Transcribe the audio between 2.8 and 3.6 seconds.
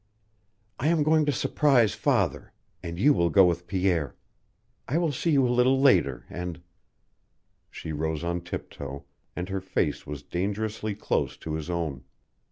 and you will go